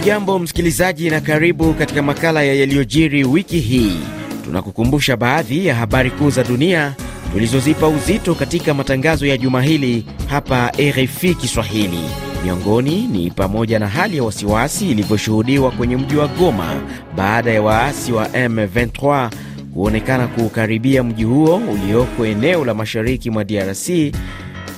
Hujambo 0.00 0.38
msikilizaji, 0.38 1.10
na 1.10 1.20
karibu 1.20 1.74
katika 1.74 2.02
makala 2.02 2.42
ya 2.42 2.54
yaliyojiri 2.54 3.24
wiki 3.24 3.58
hii. 3.58 3.92
Tunakukumbusha 4.44 5.16
baadhi 5.16 5.66
ya 5.66 5.74
habari 5.74 6.10
kuu 6.10 6.30
za 6.30 6.44
dunia 6.44 6.94
tulizozipa 7.32 7.88
uzito 7.88 8.34
katika 8.34 8.74
matangazo 8.74 9.26
ya 9.26 9.36
juma 9.36 9.62
hili 9.62 10.06
hapa 10.26 10.72
RFI 10.78 11.34
Kiswahili. 11.34 11.98
Miongoni 12.44 13.06
ni 13.06 13.30
pamoja 13.30 13.78
na 13.78 13.88
hali 13.88 14.16
ya 14.16 14.22
wasiwasi 14.22 14.90
ilivyoshuhudiwa 14.90 15.70
kwenye 15.70 15.96
mji 15.96 16.16
wa 16.16 16.28
Goma 16.28 16.80
baada 17.16 17.50
ya 17.52 17.62
waasi 17.62 18.12
wa 18.12 18.26
M23 18.28 19.30
kuonekana 19.74 20.26
kuukaribia 20.26 21.02
mji 21.02 21.24
huo 21.24 21.56
ulioko 21.56 22.26
eneo 22.26 22.64
la 22.64 22.74
mashariki 22.74 23.30
mwa 23.30 23.44
DRC, 23.44 23.88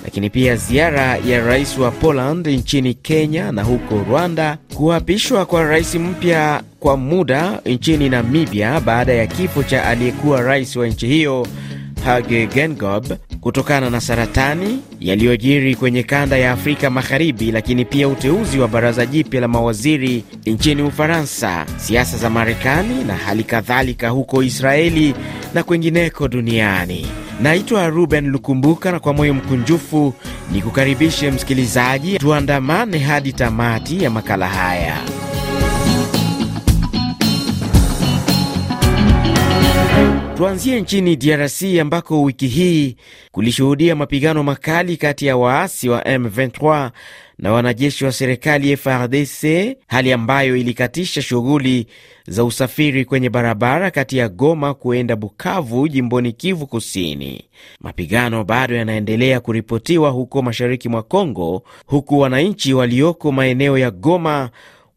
lakini 0.05 0.31
pia 0.31 0.57
ziara 0.57 1.17
ya 1.17 1.41
rais 1.47 1.79
wa 1.79 1.91
Poland 1.91 2.47
nchini 2.47 2.95
Kenya 2.95 3.53
na 3.53 3.63
huko 3.63 4.05
Rwanda, 4.11 4.59
kuapishwa 4.75 5.47
kwa 5.47 5.65
rais 5.65 5.95
mpya 5.95 6.63
kwa 6.81 6.97
muda 6.97 7.61
nchini 7.67 8.09
Namibia 8.09 8.81
baada 8.81 9.13
ya 9.13 9.27
kifo 9.27 9.63
cha 9.63 9.85
aliyekuwa 9.87 10.43
rais 10.43 10.77
wa 10.77 10.87
nchi 10.89 11.07
hiyo 11.07 11.47
Hage 12.05 12.47
Geingob 12.47 13.13
kutokana 13.41 13.91
na 13.91 14.01
saratani, 14.01 14.79
yaliyojiri 15.01 15.75
kwenye 15.75 16.03
kanda 16.03 16.37
ya 16.37 16.53
Afrika 16.53 16.91
Magharibi, 16.91 17.53
lakini 17.53 17.85
pia 17.85 18.09
uteuzi 18.09 18.59
wa 18.59 18.69
baraza 18.69 19.07
jipya 19.07 19.41
la 19.41 19.49
mawaziri 19.49 20.25
nchini 20.47 20.83
Ufaransa, 20.83 21.67
siasa 21.77 22.19
za 22.19 22.31
Marekani 22.31 23.05
na 23.05 23.17
hali 23.17 23.45
kadhalika 23.45 24.09
huko 24.09 24.43
Israeli 24.43 25.15
na 25.55 25.63
kwengineko 25.63 26.29
duniani. 26.29 27.07
Naitwa 27.43 27.89
Ruben 27.89 28.31
Lukumbuka 28.31 28.93
na 28.93 29.01
kwa 29.01 29.13
moyo 29.13 29.35
mkunjufu 29.35 30.15
ni 30.53 30.63
kukaribishe 30.63 31.31
msikilizaji, 31.31 32.19
tuandamane 32.19 32.99
hadi 32.99 33.33
tamati 33.33 34.05
ya 34.05 34.11
makala 34.11 34.49
haya. 34.49 34.99
Tuanzie 40.37 40.81
nchini 40.81 41.17
DRC 41.17 41.63
ambako 41.81 42.23
wiki 42.23 42.47
hii 42.49 42.97
kulishuhudia 43.33 43.97
mapigano 43.97 44.43
makali 44.43 44.97
kati 44.97 45.27
ya 45.27 45.37
waasi 45.37 45.89
wa 45.89 46.01
M23 46.03 46.91
na 47.43 47.53
wanajeshi 47.53 48.05
wa 48.05 48.13
serikali 48.13 48.77
FARDC, 48.77 49.45
hali 49.87 50.13
ambayo 50.13 50.57
ilikatisha 50.57 51.23
shughuli 51.23 51.87
za 52.27 52.45
usafiri 52.45 53.05
kwenye 53.05 53.31
barabara 53.31 53.91
kati 53.91 54.17
ya 54.19 54.29
Goma 54.29 54.75
kuenda 54.75 55.17
Bukavu, 55.17 55.89
jimboni 55.89 56.33
Kivu 56.33 56.67
Kusini. 56.67 57.45
Mapigano 57.81 58.45
bado 58.45 58.75
yanaendelea 58.77 59.41
kuripotiwa 59.41 60.11
huko 60.11 60.43
mashariki 60.43 60.89
mwa 60.89 61.03
Kongo, 61.03 61.63
huku 61.87 62.19
wananchi 62.19 62.75
walioko 62.75 63.33
maeneo 63.33 63.79
ya 63.79 63.91
Goma 63.91 64.51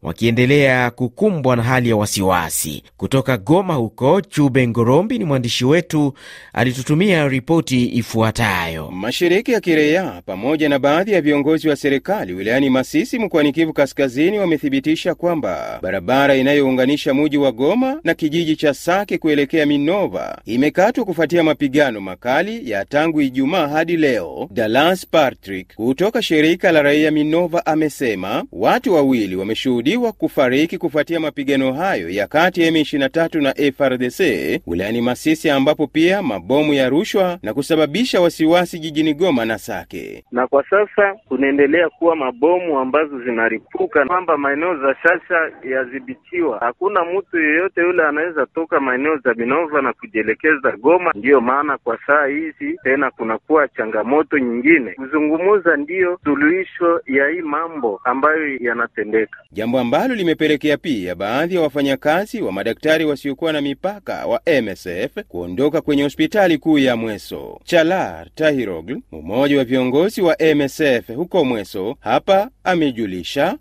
wakiendelea 0.06 0.90
kukumbwa 0.90 1.56
na 1.56 1.62
hali 1.62 1.88
ya 1.88 1.96
wasiwasi. 1.96 2.82
Kutoka 2.96 3.36
Goma 3.36 3.74
huko, 3.74 4.20
Chube 4.20 4.68
Ngorombi 4.68 5.18
ni 5.18 5.24
mwandishi 5.24 5.64
wetu, 5.64 6.14
alitutumia 6.52 7.28
ripoti 7.28 7.86
ifuatayo. 7.96 8.90
Mashirika 8.90 9.52
ya 9.52 9.60
kiraia 9.60 10.22
pamoja 10.26 10.68
na 10.68 10.78
baadhi 10.78 11.12
ya 11.12 11.20
viongozi 11.20 11.68
wa 11.68 11.76
serikali 11.76 12.32
wilayani 12.32 12.70
Masisi 12.70 13.18
mkoani 13.18 13.52
Kivu 13.52 13.72
Kaskazini 13.72 14.38
wamethibitisha 14.38 15.14
kwamba 15.14 15.78
barabara 15.82 16.36
inayounganisha 16.36 17.14
muji 17.14 17.36
wa 17.38 17.52
Goma 17.52 18.00
na 18.04 18.14
kijiji 18.14 18.56
cha 18.56 18.74
Sake 18.74 19.18
kuelekea 19.18 19.66
Minova 19.66 20.38
imekatwa 20.44 21.04
kufuatia 21.04 21.42
mapigano 21.42 22.00
makali 22.00 22.70
ya 22.70 22.84
tangu 22.84 23.20
Ijumaa 23.20 23.68
hadi 23.68 23.96
leo. 23.96 24.48
Dalas 24.50 25.06
Patrick 25.06 25.74
kutoka 25.74 26.22
shirika 26.22 26.72
la 26.72 26.82
raia 26.82 27.10
Minova 27.10 27.66
amesema 27.66 28.44
watu 28.52 28.94
wawili 28.94 29.36
wameshuhudia 29.36 29.95
wa 29.96 30.12
kufariki 30.12 30.78
kufuatia 30.78 31.20
mapigano 31.20 31.72
hayo 31.72 32.08
ya 32.10 32.26
kati 32.26 32.62
ya 32.62 32.70
M23 32.70 33.42
na 33.42 33.54
FRDC 33.72 34.20
wilayani 34.66 35.00
Masisi, 35.00 35.50
ambapo 35.50 35.86
pia 35.86 36.22
mabomu 36.22 36.74
ya 36.74 36.88
rushwa 36.88 37.38
na 37.42 37.54
kusababisha 37.54 38.20
wasiwasi 38.20 38.78
jijini 38.78 39.14
Goma 39.14 39.44
na 39.44 39.58
Sake. 39.58 40.24
Na 40.32 40.46
kwa 40.46 40.64
sasa 40.70 41.14
kunaendelea 41.28 41.88
kuwa 41.88 42.16
mabomu 42.16 42.78
ambazo 42.78 43.18
zinaripuka, 43.24 44.04
kwamba 44.06 44.36
maeneo 44.38 44.76
za 44.76 44.94
Shasha 45.02 45.50
yadhibitiwa, 45.70 46.58
hakuna 46.58 47.04
mtu 47.04 47.38
yeyote 47.38 47.80
yule 47.80 48.02
anaweza 48.02 48.46
toka 48.46 48.80
maeneo 48.80 49.16
za 49.16 49.34
Minova 49.34 49.82
na 49.82 49.92
kujielekeza 49.92 50.76
Goma. 50.82 51.12
Ndiyo 51.14 51.40
maana 51.40 51.78
kwa 51.78 51.98
saa 52.06 52.26
hizi 52.26 52.78
tena 52.82 53.10
kunakuwa 53.10 53.68
changamoto 53.68 54.38
nyingine, 54.38 54.92
kuzungumuza 54.92 55.76
ndiyo 55.76 56.18
suluhisho 56.24 57.00
ya 57.06 57.28
hii 57.28 57.40
mambo 57.42 58.00
ambayo 58.04 58.56
yanatendeka, 58.60 59.38
jambo 59.52 59.75
ambalo 59.78 60.14
limepelekea 60.14 60.76
pia 60.76 61.14
baadhi 61.14 61.54
ya 61.54 61.60
wafanyakazi 61.60 62.42
wa 62.42 62.52
madaktari 62.52 63.04
wasiokuwa 63.04 63.52
na 63.52 63.60
mipaka 63.60 64.26
wa 64.26 64.40
MSF 64.62 65.24
kuondoka 65.28 65.80
kwenye 65.80 66.02
hospitali 66.02 66.58
kuu 66.58 66.78
ya 66.78 66.96
Mweso. 66.96 67.60
Chalar 67.64 68.26
Tahirogl, 68.34 68.96
mmoja 69.12 69.58
wa 69.58 69.64
viongozi 69.64 70.22
wa 70.22 70.36
MSF 70.54 71.08
huko 71.16 71.44
Mweso, 71.44 71.96
hapa 72.00 72.50
amejulisha. 72.64 73.56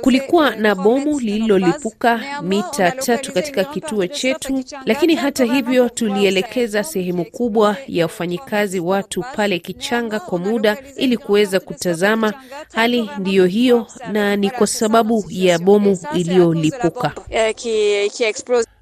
Kulikuwa 0.00 0.56
na 0.56 0.74
bomu 0.74 1.20
lililolipuka 1.20 2.20
mita 2.42 2.90
tatu 2.90 3.32
katika 3.32 3.64
kituo 3.64 4.06
chetu, 4.06 4.64
lakini 4.86 5.14
hata 5.14 5.44
hivyo 5.44 5.88
tulielekeza 5.88 6.84
sehemu 6.84 7.24
kubwa 7.24 7.76
ya 7.88 8.04
wafanyikazi 8.04 8.80
watu 8.80 9.24
pale 9.36 9.58
Kichanga 9.58 10.20
kwa 10.20 10.38
muda 10.38 10.76
ili 10.96 11.16
kuweza 11.16 11.60
kutazama 11.60 12.34
hali 12.74 13.10
ndiyo 13.18 13.46
hiyo, 13.46 13.86
na 14.12 14.36
ni 14.36 14.50
kwa 14.50 14.66
sababu 14.68 15.24
ya 15.30 15.58
bomu 15.58 15.98
iliyolipuka. 16.14 17.12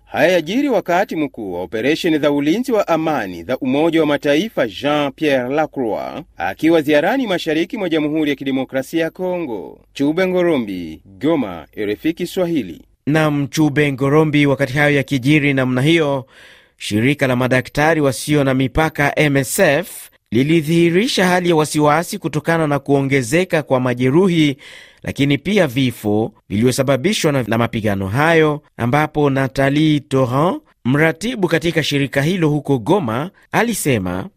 Haya 0.04 0.32
yajiri 0.32 0.68
wakati 0.68 1.16
mkuu 1.16 1.52
wa 1.52 1.62
operesheni 1.62 2.18
za 2.18 2.32
ulinzi 2.32 2.72
wa 2.72 2.88
amani 2.88 3.42
za 3.44 3.58
Umoja 3.58 4.00
wa 4.00 4.06
Mataifa 4.06 4.66
Jean 4.68 5.12
Pierre 5.12 5.54
Lacroix 5.54 6.22
akiwa 6.36 6.82
ziarani 6.82 7.26
mashariki 7.26 7.76
mwa 7.76 7.88
Jamhuri 7.88 8.30
ya 8.30 8.36
Kidemokrasia 8.36 9.02
ya 9.04 9.10
Kongo. 9.10 9.80
Chube 9.92 10.26
Ngorombi, 10.26 11.02
Goma, 11.04 11.66
RFI 11.78 12.12
Kiswahili. 12.12 12.82
Nam 13.06 13.48
Chube 13.48 13.92
Ngorombi. 13.92 14.46
Wakati 14.46 14.72
hayo 14.72 14.96
yakijiri 14.96 15.54
namna 15.54 15.82
hiyo, 15.82 16.26
shirika 16.76 17.26
la 17.26 17.36
madaktari 17.36 18.00
wasio 18.00 18.44
na 18.44 18.54
mipaka 18.54 19.14
MSF 19.30 20.10
lilidhihirisha 20.30 21.26
hali 21.26 21.48
ya 21.48 21.56
wasiwasi 21.56 22.18
kutokana 22.18 22.66
na 22.66 22.78
kuongezeka 22.78 23.62
kwa 23.62 23.80
majeruhi 23.80 24.56
lakini 25.02 25.38
pia 25.38 25.66
vifo 25.66 26.32
vilivyosababishwa 26.48 27.32
na, 27.32 27.58
mapigano 27.58 28.08
hayo, 28.08 28.62
ambapo 28.76 29.30
Nathalie 29.30 30.00
Torrent, 30.00 30.62
mratibu 30.84 31.48
katika 31.48 31.82
shirika 31.82 32.22
hilo 32.22 32.48
huko 32.48 32.78
Goma, 32.78 33.30
alisema 33.52 34.28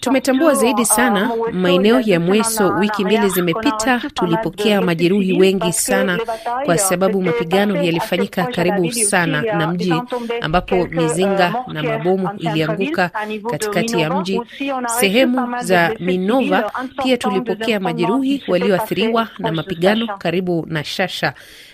Tumetambua 0.00 0.54
zaidi 0.54 0.84
sana 0.84 1.30
maeneo 1.52 2.00
ya 2.00 2.20
Mweso. 2.20 2.68
Wiki 2.68 3.04
mbili 3.04 3.28
zimepita, 3.28 4.00
tulipokea 4.14 4.80
majeruhi 4.80 5.32
wengi 5.40 5.72
sana, 5.72 6.18
kwa 6.64 6.78
sababu 6.78 7.22
mapigano 7.22 7.76
yalifanyika 7.82 8.44
karibu 8.44 8.92
sana 8.92 9.42
na 9.42 9.66
mji, 9.66 9.94
ambapo 10.40 10.86
mizinga 10.86 11.54
na 11.68 11.82
mabomu 11.82 12.30
ilianguka 12.38 13.10
katikati 13.50 14.00
ya 14.00 14.10
mji. 14.14 14.40
Sehemu 14.86 15.56
za 15.60 15.94
Minova 16.00 16.72
pia 17.02 17.16
tulipokea 17.16 17.80
majeruhi 17.80 18.42
walioathiriwa 18.48 19.28
na 19.38 19.52
mapigano 19.52 20.06
karibu 20.18 20.64
na 20.68 20.84
Shasha, 20.84 21.32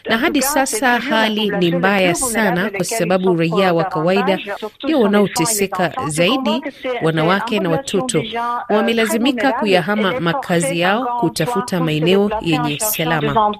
na 0.08 0.18
hadi 0.18 0.42
sasa 0.42 0.98
hali 1.00 1.50
ni 1.50 1.72
mbaya 1.72 2.14
sana, 2.14 2.70
kwa 2.70 2.84
sababu 2.84 3.36
raia 3.36 3.74
wa 3.74 3.84
kawaida 3.84 4.38
ndio 4.84 5.00
wanaoteseka 5.00 5.92
zaidi. 6.06 6.62
Wanawake 7.02 7.60
na 7.60 7.70
watoto 7.70 8.24
wamelazimika 8.68 9.52
kuyahama 9.52 10.20
makazi 10.20 10.80
yao 10.80 11.18
kutafuta 11.20 11.80
maeneo 11.80 12.30
yenye 12.42 12.78
salama. 12.78 13.54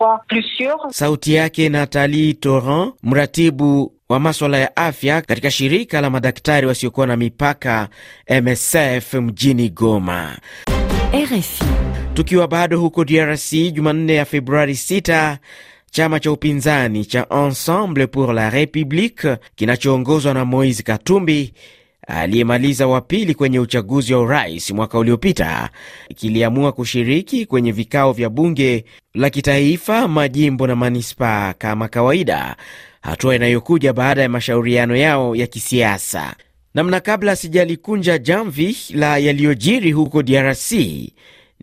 Sauti 0.90 1.34
yake 1.34 1.68
Nathalie 1.68 2.32
Toran, 2.34 2.92
mratibu 3.02 3.92
wa 4.08 4.20
maswala 4.20 4.58
ya 4.58 4.76
afya 4.76 5.22
katika 5.22 5.50
shirika 5.50 6.00
la 6.00 6.10
madaktari 6.10 6.66
wasiokuwa 6.66 7.06
na 7.06 7.16
mipaka 7.16 7.88
MSF 8.42 9.14
mjini 9.14 9.68
Goma. 9.68 10.38
RFI. 11.14 11.64
Tukiwa 12.14 12.48
bado 12.48 12.80
huko 12.80 13.04
DRC, 13.04 13.52
Jumanne 13.72 14.14
ya 14.14 14.24
Februari 14.24 14.72
6 14.72 15.36
chama 15.90 16.20
cha 16.20 16.32
upinzani 16.32 17.04
cha 17.04 17.26
Ensemble 17.30 18.06
pour 18.06 18.32
la 18.34 18.50
République 18.50 19.36
kinachoongozwa 19.54 20.34
na 20.34 20.44
Moise 20.44 20.82
Katumbi 20.82 21.52
aliyemaliza 22.10 22.86
wa 22.86 23.00
pili 23.00 23.34
kwenye 23.34 23.58
uchaguzi 23.60 24.14
wa 24.14 24.20
urais 24.20 24.70
mwaka 24.70 24.98
uliopita 24.98 25.70
kiliamua 26.16 26.72
kushiriki 26.72 27.46
kwenye 27.46 27.72
vikao 27.72 28.12
vya 28.12 28.28
bunge 28.28 28.84
la 29.14 29.30
kitaifa, 29.30 30.08
majimbo 30.08 30.66
na 30.66 30.76
manispaa 30.76 31.52
kama 31.52 31.88
kawaida, 31.88 32.56
hatua 33.00 33.34
inayokuja 33.36 33.92
baada 33.92 34.22
ya 34.22 34.28
mashauriano 34.28 34.96
yao 34.96 35.36
ya 35.36 35.46
kisiasa. 35.46 36.34
Namna 36.74 37.00
kabla 37.00 37.36
sijalikunja 37.36 38.18
jamvi 38.18 38.76
la 38.94 39.18
yaliyojiri 39.18 39.92
huko 39.92 40.22
DRC 40.22 40.72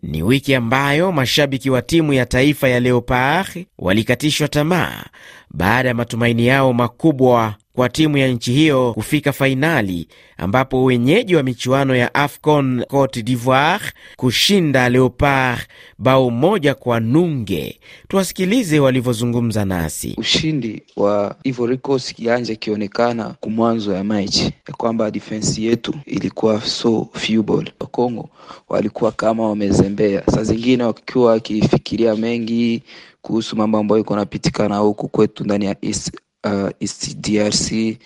Ni 0.02 0.22
wiki 0.22 0.54
ambayo 0.54 1.12
mashabiki 1.12 1.70
wa 1.70 1.82
timu 1.82 2.12
ya 2.12 2.26
taifa 2.26 2.68
ya 2.68 2.80
Leopard 2.80 3.66
walikatishwa 3.78 4.48
tamaa 4.48 5.04
baada 5.50 5.88
ya 5.88 5.94
matumaini 5.94 6.46
yao 6.46 6.72
makubwa 6.72 7.54
kwa 7.78 7.88
timu 7.88 8.16
ya 8.16 8.28
nchi 8.28 8.52
hiyo 8.52 8.92
kufika 8.94 9.32
fainali, 9.32 10.08
ambapo 10.36 10.84
wenyeji 10.84 11.36
wa 11.36 11.42
michuano 11.42 11.96
ya 11.96 12.14
AFCON 12.14 12.84
Cote 12.88 13.22
d'Ivoire 13.22 13.84
kushinda 14.16 14.88
Leopard 14.88 15.60
bao 15.98 16.30
moja 16.30 16.74
kwa 16.74 17.00
nunge. 17.00 17.80
Tuwasikilize 18.08 18.80
walivyozungumza 18.80 19.64
nasi. 19.64 20.14
Ushindi 20.16 20.82
wa 20.96 21.36
Ivory 21.44 21.76
Coast 21.78 22.14
kianja 22.14 22.52
ikionekana 22.52 23.34
kumwanzo 23.40 23.94
ya 23.94 24.04
mechi 24.04 24.44
ya 24.68 24.74
kwamba 24.76 25.10
defense 25.10 25.62
yetu 25.62 25.94
ilikuwa 26.06 26.60
so 26.60 27.08
feeble. 27.12 27.72
Wakongo 27.80 28.28
walikuwa 28.68 29.12
kama 29.12 29.48
wamezembea, 29.48 30.22
saa 30.34 30.42
zingine 30.42 30.84
wakiwa 30.84 31.30
wakifikiria 31.30 32.16
mengi 32.16 32.82
kuhusu 33.22 33.56
mambo 33.56 33.78
ambayo 33.78 34.00
iko 34.00 34.16
napitikana 34.16 34.76
huku 34.76 35.08
kwetu 35.08 35.44
ndani 35.44 35.64
ya 35.64 35.76
East 35.82 36.12
uh, 36.44 36.68
East 36.80 37.16
DRC, 37.16 37.96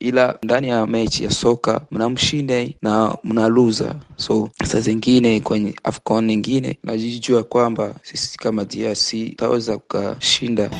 ila 0.00 0.38
ndani 0.42 0.68
ya 0.68 0.86
mechi 0.86 1.24
ya 1.24 1.30
soka 1.30 1.80
mnamshinde 1.90 2.76
na 2.82 3.16
mnaluza. 3.24 3.94
So 4.16 4.48
saa 4.64 4.80
zingine 4.80 5.40
kwenye 5.40 5.74
AFCON 5.84 6.26
nyingine 6.26 6.78
najijua 6.84 7.42
kwamba 7.42 7.94
sisi 8.02 8.38
kama 8.38 8.64
DRC 8.64 9.10
tutaweza 9.10 9.78
kukashinda. 9.78 10.70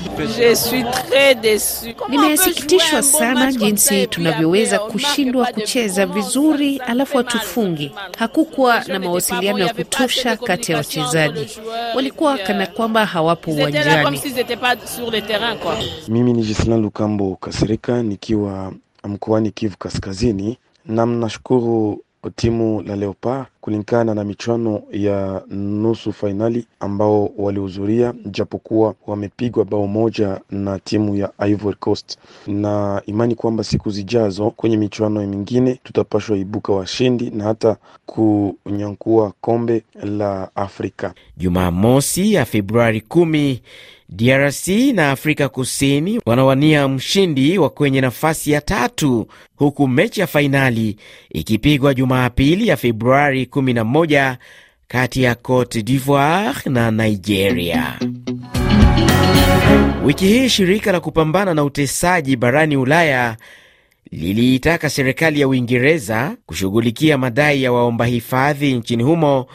Nimesikitishwa 2.08 3.02
sana 3.02 3.52
jinsi 3.52 4.06
tunavyoweza 4.06 4.78
kushindwa 4.78 5.46
kucheza 5.46 6.06
vizuri 6.06 6.76
alafu 6.78 7.16
hatufungi. 7.16 7.92
Hakukuwa 8.18 8.84
na 8.84 8.98
mawasiliano 8.98 9.58
ya 9.58 9.74
kutosha 9.74 10.36
kati 10.36 10.72
ya 10.72 10.78
wachezaji, 10.78 11.46
walikuwa 11.94 12.38
kana 12.38 12.66
kwamba 12.66 13.06
hawapo 13.06 13.50
uwanjani. 13.50 14.20
Mimi 16.08 16.32
ni 16.32 16.42
Jislan 16.42 16.84
Lukambo 17.00 17.36
Kasirika 17.36 18.02
nikiwa 18.02 18.72
mkoani 19.04 19.50
Kivu 19.50 19.76
Kaskazini, 19.78 20.58
na 20.86 21.06
mnashukuru 21.06 22.02
timu 22.36 22.82
la 22.82 22.96
Leopard 22.96 23.46
kulingana 23.60 24.14
na 24.14 24.24
michuano 24.24 24.82
ya 24.92 25.42
nusu 25.50 26.12
fainali 26.12 26.66
ambao 26.80 27.30
walihudhuria, 27.38 28.14
japokuwa 28.26 28.94
wamepigwa 29.06 29.64
bao 29.64 29.86
moja 29.86 30.40
na 30.50 30.78
timu 30.78 31.16
ya 31.16 31.32
Ivory 31.48 31.76
Coast, 31.80 32.18
na 32.46 33.02
imani 33.06 33.34
kwamba 33.34 33.64
siku 33.64 33.90
zijazo 33.90 34.50
kwenye 34.50 34.76
michuano 34.76 35.26
mingine 35.26 35.80
tutapashwa 35.84 36.36
ibuka 36.36 36.72
washindi 36.72 37.30
na 37.30 37.44
hata 37.44 37.76
kunyankua 38.06 39.32
kombe 39.40 39.82
la 40.02 40.56
Afrika. 40.56 41.14
Jumamosi 41.36 42.32
ya 42.32 42.44
Februari 42.44 43.00
kumi 43.00 43.62
DRC 44.12 44.68
na 44.94 45.10
Afrika 45.10 45.48
Kusini 45.48 46.20
wanawania 46.26 46.88
mshindi 46.88 47.58
wa 47.58 47.70
kwenye 47.70 48.00
nafasi 48.00 48.50
ya 48.50 48.60
tatu, 48.60 49.26
huku 49.56 49.88
mechi 49.88 50.20
ya 50.20 50.26
fainali 50.26 50.96
ikipigwa 51.30 51.94
Jumapili 51.94 52.68
ya 52.68 52.76
Februari 52.76 53.44
11 53.44 54.36
kati 54.88 55.22
ya 55.22 55.34
Cote 55.34 55.82
d'Ivoire 55.82 56.58
na 56.70 56.90
Nigeria. 56.90 57.98
Wiki 60.04 60.26
hii 60.26 60.48
shirika 60.48 60.92
la 60.92 61.00
kupambana 61.00 61.54
na 61.54 61.64
utesaji 61.64 62.36
barani 62.36 62.76
Ulaya 62.76 63.36
liliitaka 64.10 64.90
serikali 64.90 65.40
ya 65.40 65.48
Uingereza 65.48 66.36
kushughulikia 66.46 67.18
madai 67.18 67.62
ya 67.62 67.72
waomba 67.72 68.06
hifadhi 68.06 68.74
nchini 68.74 69.02
humo 69.02 69.46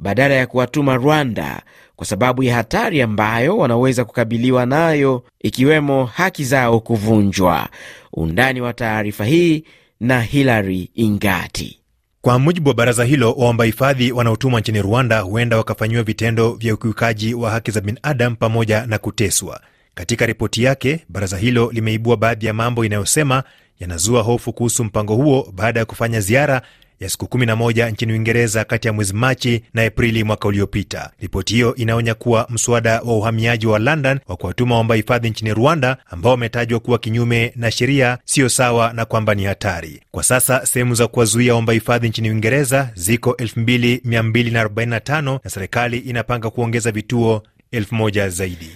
badala 0.00 0.34
ya 0.34 0.46
kuwatuma 0.46 0.96
Rwanda 0.96 1.62
kwa 1.96 2.06
sababu 2.06 2.42
ya 2.42 2.54
hatari 2.54 3.02
ambayo 3.02 3.58
wanaweza 3.58 4.04
kukabiliwa 4.04 4.66
nayo 4.66 5.22
ikiwemo 5.40 6.04
haki 6.04 6.44
zao 6.44 6.80
kuvunjwa. 6.80 7.68
Undani 8.12 8.60
wa 8.60 8.72
taarifa 8.72 9.24
hii 9.24 9.64
na 10.00 10.20
Hilary 10.20 10.90
Ingati. 10.94 11.78
Kwa 12.20 12.38
mujibu 12.38 12.68
wa 12.68 12.74
baraza 12.74 13.04
hilo, 13.04 13.32
waomba 13.32 13.64
hifadhi 13.64 14.12
wanaotumwa 14.12 14.60
nchini 14.60 14.82
Rwanda 14.82 15.20
huenda 15.20 15.56
wakafanyiwa 15.56 16.02
vitendo 16.02 16.52
vya 16.52 16.74
ukiukaji 16.74 17.34
wa 17.34 17.50
haki 17.50 17.70
za 17.70 17.80
binadamu 17.80 18.36
pamoja 18.36 18.86
na 18.86 18.98
kuteswa. 18.98 19.60
Katika 19.94 20.26
ripoti 20.26 20.62
yake, 20.62 21.04
baraza 21.08 21.38
hilo 21.38 21.70
limeibua 21.72 22.16
baadhi 22.16 22.46
ya 22.46 22.52
mambo 22.54 22.84
inayosema 22.84 23.42
yanazua 23.80 24.22
hofu 24.22 24.52
kuhusu 24.52 24.84
mpango 24.84 25.14
huo 25.16 25.52
baada 25.54 25.80
ya 25.80 25.86
kufanya 25.86 26.20
ziara 26.20 26.62
ya 27.00 27.08
siku 27.08 27.24
11 27.24 27.90
nchini 27.92 28.12
Uingereza 28.12 28.64
kati 28.64 28.88
ya 28.88 28.92
mwezi 28.92 29.14
Machi 29.14 29.62
na 29.74 29.82
Aprili 29.82 30.24
mwaka 30.24 30.48
uliopita. 30.48 31.10
Ripoti 31.20 31.54
hiyo 31.54 31.74
inaonya 31.74 32.14
kuwa 32.14 32.46
mswada 32.50 33.00
wa 33.00 33.16
uhamiaji 33.16 33.66
wa 33.66 33.78
London 33.78 34.20
wa 34.28 34.36
kuwatuma 34.36 34.74
waomba 34.74 34.94
hifadhi 34.94 35.30
nchini 35.30 35.54
Rwanda, 35.54 35.96
ambao 36.10 36.32
wametajwa 36.32 36.80
kuwa 36.80 36.98
kinyume 36.98 37.52
na 37.56 37.70
sheria, 37.70 38.18
siyo 38.24 38.48
sawa 38.48 38.92
na 38.92 39.04
kwamba 39.04 39.34
ni 39.34 39.44
hatari. 39.44 40.00
Kwa 40.10 40.22
sasa 40.22 40.66
sehemu 40.66 40.94
za 40.94 41.06
kuwazuia 41.08 41.52
waomba 41.52 41.72
hifadhi 41.72 42.08
nchini 42.08 42.30
Uingereza 42.30 42.90
ziko 42.94 43.30
2245 43.30 45.38
na 45.44 45.50
serikali 45.50 45.98
inapanga 45.98 46.50
kuongeza 46.50 46.92
vituo 46.92 47.42
1000 47.72 48.28
zaidi. 48.28 48.70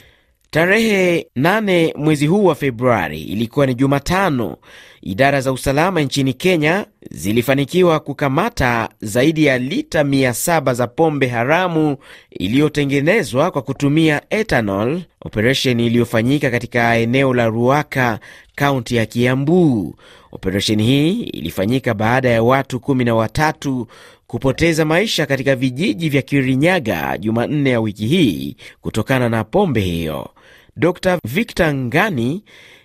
Tarehe 0.54 1.26
8 1.36 1.92
mwezi 1.98 2.26
huu 2.26 2.44
wa 2.44 2.54
Februari 2.54 3.22
ilikuwa 3.22 3.66
ni 3.66 3.74
Jumatano. 3.74 4.56
Idara 5.02 5.40
za 5.40 5.52
usalama 5.52 6.00
nchini 6.00 6.32
Kenya 6.32 6.86
zilifanikiwa 7.10 8.00
kukamata 8.00 8.88
zaidi 9.00 9.44
ya 9.44 9.58
lita 9.58 10.02
700 10.02 10.74
za 10.74 10.86
pombe 10.86 11.26
haramu 11.26 11.96
iliyotengenezwa 12.30 13.50
kwa 13.50 13.62
kutumia 13.62 14.22
ethanol, 14.30 15.00
operesheni 15.20 15.86
iliyofanyika 15.86 16.50
katika 16.50 16.96
eneo 16.96 17.34
la 17.34 17.46
Ruaka, 17.46 18.18
kaunti 18.54 18.96
ya 18.96 19.06
Kiambu. 19.06 19.94
Operesheni 20.32 20.82
hii 20.82 21.22
ilifanyika 21.22 21.94
baada 21.94 22.28
ya 22.28 22.42
watu 22.42 22.80
kumi 22.80 23.04
na 23.04 23.14
watatu 23.14 23.86
kupoteza 24.26 24.84
maisha 24.84 25.26
katika 25.26 25.56
vijiji 25.56 26.08
vya 26.08 26.22
Kirinyaga 26.22 27.18
Jumanne 27.18 27.70
ya 27.70 27.80
wiki 27.80 28.06
hii 28.06 28.56
kutokana 28.80 29.28
na 29.28 29.44
pombe 29.44 29.80
hiyo. 29.80 30.30
Dr 30.76 31.18
Victor 31.24 31.72
Ngani 31.72 32.42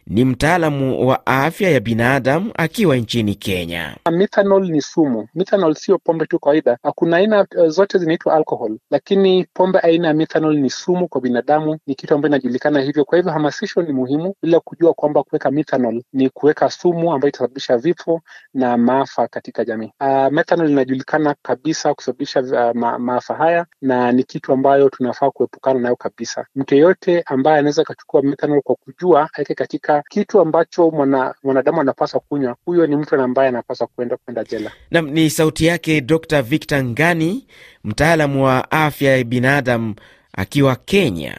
ni 0.09 0.25
mtaalamu 0.25 1.07
wa 1.07 1.25
afya 1.25 1.69
ya 1.69 1.79
binadamu 1.79 2.51
akiwa 2.57 2.95
nchini 2.97 3.35
Kenya. 3.35 3.95
Methanol 4.11 4.69
ni 4.69 4.81
sumu. 4.81 5.27
Methanol 5.35 5.75
sio 5.75 5.97
pombe 5.97 6.25
tu 6.25 6.39
kawaida. 6.39 6.77
Kuna 6.95 7.17
aina 7.17 7.47
zote 7.67 7.97
zinaitwa 7.97 8.33
alcohol, 8.33 8.77
lakini 8.91 9.45
pombe 9.53 9.79
aina 9.79 10.07
ya 10.07 10.13
methanol 10.13 10.57
ni 10.59 10.69
sumu 10.69 11.07
kwa 11.07 11.21
binadamu, 11.21 11.77
ni 11.87 11.95
kitu 11.95 12.13
ambayo 12.15 12.29
inajulikana 12.29 12.81
hivyo. 12.81 13.05
Kwa 13.05 13.17
hivyo 13.17 13.31
hamasisho 13.33 13.81
ni 13.81 13.93
muhimu, 13.93 14.35
bila 14.41 14.59
kujua 14.59 14.93
kwamba 14.93 15.23
kuweka 15.23 15.51
methanol 15.51 16.03
ni 16.13 16.29
kuweka 16.29 16.69
sumu 16.69 17.13
ambayo 17.13 17.29
itasababisha 17.29 17.77
vifo 17.77 18.21
na 18.53 18.77
maafa 18.77 19.27
katika 19.27 19.65
jamii. 19.65 19.91
Uh, 20.01 20.27
methanol 20.31 20.69
inajulikana 20.71 21.35
kabisa 21.41 21.93
kusababisha 21.93 22.39
uh, 22.41 22.75
ma 22.75 22.99
maafa 22.99 23.35
haya, 23.35 23.65
na 23.81 24.11
ni 24.11 24.23
kitu 24.23 24.53
ambayo 24.53 24.89
tunafaa 24.89 25.31
kuepukana 25.31 25.79
nayo 25.79 25.95
kabisa. 25.95 26.45
Mtu 26.55 26.75
yeyote 26.75 27.23
ambaye 27.25 27.57
anaweza 27.59 27.81
akachukua 27.81 28.21
methanol 28.21 28.61
kwa 28.61 28.75
kujua 28.75 29.29
aweke 29.33 29.55
katika 29.55 29.98
kitu 30.09 30.39
ambacho 30.41 30.91
mwana, 30.91 31.35
mwanadamu 31.43 31.81
anapaswa 31.81 32.19
kunywa, 32.19 32.55
huyo 32.65 32.87
ni 32.87 32.95
mtu 32.95 33.15
ambaye 33.15 33.49
anapaswa 33.49 33.87
kwenda 33.87 34.17
kwenda 34.17 34.43
jela. 34.43 34.71
Nam 34.91 35.09
ni 35.09 35.29
sauti 35.29 35.65
yake 35.65 36.01
Dr 36.01 36.41
Victor 36.41 36.83
Ngani, 36.83 37.45
mtaalamu 37.83 38.43
wa 38.45 38.71
afya 38.71 39.17
ya 39.17 39.23
binadamu 39.23 39.95
akiwa 40.33 40.75
Kenya. 40.75 41.37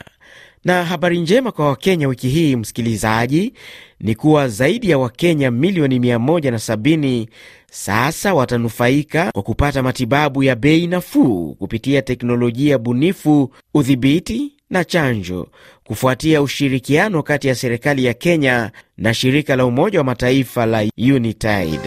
Na 0.65 0.85
habari 0.85 1.21
njema 1.21 1.53
kwa 1.53 1.67
Wakenya 1.69 2.09
wiki 2.09 2.29
hii, 2.29 2.57
msikilizaji, 2.57 3.55
ni 4.01 4.15
kuwa 4.15 4.49
zaidi 4.49 4.91
ya 4.91 4.99
Wakenya 4.99 5.51
milioni 5.51 5.99
170 5.99 7.27
sasa 7.71 8.35
watanufaika 8.35 9.33
kwa 9.33 9.43
kupata 9.43 9.83
matibabu 9.83 10.43
ya 10.43 10.57
bei 10.57 10.87
nafuu 10.87 11.55
kupitia 11.55 12.03
teknolojia 12.03 12.79
bunifu, 12.79 13.51
udhibiti 13.75 14.53
na 14.71 14.85
chanjo 14.85 15.47
kufuatia 15.85 16.43
ushirikiano 16.43 17.23
kati 17.23 17.49
ya 17.49 17.55
serikali 17.55 18.05
ya 18.05 18.15
Kenya 18.15 18.71
na 18.99 19.15
shirika 19.15 19.57
la 19.57 19.67
Umoja 19.67 19.99
wa 19.99 20.05
Mataifa 20.05 20.67
la 20.67 20.85
Unitaid. 20.99 21.81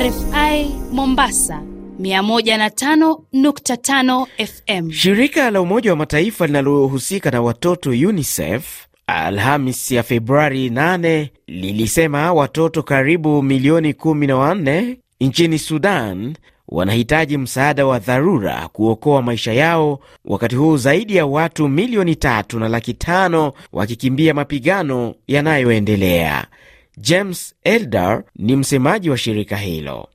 RFI 0.00 0.66
Mombasa 0.92 1.62
105.5 2.00 4.26
FM. 4.46 4.90
Shirika 4.90 5.50
la 5.50 5.60
Umoja 5.60 5.90
wa 5.90 5.96
Mataifa 5.96 6.46
linalohusika 6.46 7.30
na 7.30 7.42
watoto 7.42 7.90
UNICEF 7.90 8.86
Alhamis 9.06 9.90
ya 9.90 10.02
Februari 10.02 10.68
8 10.68 11.28
lilisema 11.46 12.32
watoto 12.32 12.82
karibu 12.82 13.42
milioni 13.42 13.92
14 13.92 14.96
nchini 15.20 15.58
Sudan 15.58 16.34
wanahitaji 16.68 17.38
msaada 17.38 17.86
wa 17.86 17.98
dharura 17.98 18.68
kuokoa 18.72 19.22
maisha 19.22 19.52
yao, 19.52 20.00
wakati 20.24 20.56
huu 20.56 20.76
zaidi 20.76 21.16
ya 21.16 21.26
watu 21.26 21.68
milioni 21.68 22.16
tatu 22.16 22.58
na 22.58 22.68
laki 22.68 22.94
tano 22.94 23.52
wakikimbia 23.72 24.34
mapigano 24.34 25.14
yanayoendelea. 25.26 26.46
James 26.98 27.54
Eldar 27.64 28.22
ni 28.36 28.56
msemaji 28.56 29.10
wa 29.10 29.18
shirika 29.18 29.56
hilo. 29.56 30.08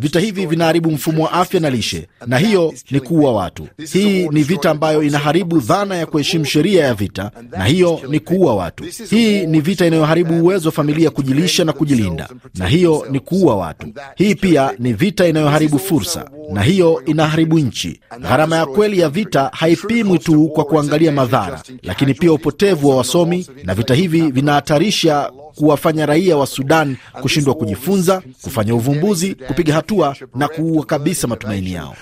Vita 0.00 0.20
hivi 0.20 0.46
vinaharibu 0.46 0.90
mfumo 0.90 1.24
wa 1.24 1.32
afya 1.32 1.60
na 1.60 1.70
lishe, 1.70 2.08
na 2.26 2.38
hiyo 2.38 2.74
ni 2.90 3.00
kuua 3.00 3.32
watu. 3.32 3.68
Hii 3.92 4.28
ni 4.28 4.42
vita 4.42 4.70
ambayo 4.70 5.02
inaharibu 5.02 5.58
dhana 5.60 5.96
ya 5.96 6.06
kuheshimu 6.06 6.44
sheria 6.44 6.84
ya 6.84 6.94
vita, 6.94 7.30
na 7.50 7.64
hiyo 7.64 8.00
ni 8.08 8.20
kuua 8.20 8.54
watu. 8.54 8.84
Hii 9.10 9.46
ni 9.46 9.60
vita 9.60 9.86
inayoharibu 9.86 10.34
uwezo 10.42 10.68
wa 10.68 10.72
familia 10.72 11.10
kujilisha 11.10 11.64
na 11.64 11.72
kujilinda, 11.72 12.28
na 12.54 12.66
hiyo 12.66 13.06
ni 13.10 13.20
kuua 13.20 13.56
watu. 13.56 13.86
Hii 14.16 14.34
pia 14.34 14.72
ni 14.78 14.92
vita 14.92 15.26
inayoharibu 15.26 15.78
fursa, 15.78 16.30
na 16.52 16.62
hiyo 16.62 17.02
inaharibu 17.06 17.58
nchi. 17.58 18.00
Gharama 18.20 18.56
ya 18.56 18.66
kweli 18.66 18.98
ya 19.00 19.08
vita 19.08 19.50
haipimwi 19.54 20.18
tu 20.18 20.48
kwa 20.48 20.64
kuangalia 20.64 21.12
madhara, 21.12 21.62
lakini 21.82 22.14
pia 22.14 22.32
upotevu 22.32 22.88
wa 22.88 22.96
wasomi, 22.96 23.46
na 23.64 23.74
vita 23.74 23.94
hivi 23.94 24.20
vinahatarisha 24.30 25.30
kuwafanya 25.54 26.06
raia 26.06 26.36
wa 26.36 26.46
Sudan 26.46 26.96
kushindwa 27.22 27.54
kujifunza, 27.54 28.22
kufanya 28.42 28.74
uvumbuzi, 28.74 29.34
kupiga 29.34 29.74
hatua 29.74 30.16
na 30.34 30.48
kuua 30.48 30.84
kabisa 30.86 31.26
matumaini 31.28 31.72
yao. 31.72 31.96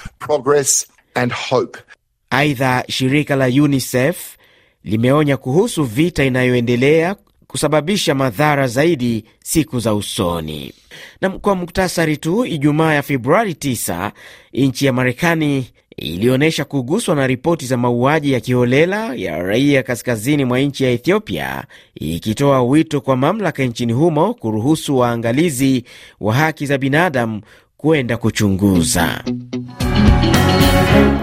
Aidha, 2.30 2.84
shirika 2.88 3.36
la 3.36 3.46
UNICEF 3.46 4.36
limeonya 4.84 5.36
kuhusu 5.36 5.84
vita 5.84 6.24
inayoendelea 6.24 7.16
kusababisha 7.46 8.14
madhara 8.14 8.66
zaidi 8.68 9.24
siku 9.44 9.80
za 9.80 9.94
usoni. 9.94 10.72
Na 11.20 11.30
kwa 11.30 11.54
muktasari 11.54 12.16
tu, 12.16 12.44
Ijumaa 12.44 12.94
ya 12.94 13.02
Februari 13.02 13.52
9 13.52 14.12
nchi 14.52 14.86
ya 14.86 14.92
Marekani 14.92 15.70
ilionyesha 15.98 16.64
kuguswa 16.64 17.14
na 17.14 17.26
ripoti 17.26 17.66
za 17.66 17.76
mauaji 17.76 18.32
ya 18.32 18.40
kiholela 18.40 19.14
ya 19.14 19.42
raia 19.42 19.82
kaskazini 19.82 20.44
mwa 20.44 20.60
nchi 20.60 20.84
ya 20.84 20.90
Ethiopia, 20.90 21.64
ikitoa 21.94 22.62
wito 22.62 23.00
kwa 23.00 23.16
mamlaka 23.16 23.64
nchini 23.64 23.92
humo 23.92 24.34
kuruhusu 24.34 24.98
waangalizi 24.98 25.84
wa 26.20 26.34
haki 26.34 26.66
za 26.66 26.78
binadamu 26.78 27.40
kwenda 27.76 28.16
kuchunguza. 28.16 29.24